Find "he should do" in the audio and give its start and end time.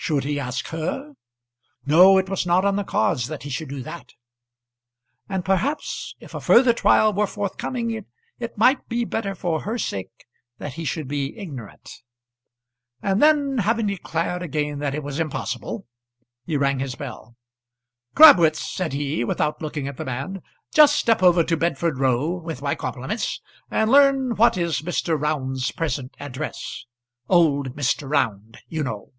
3.42-3.82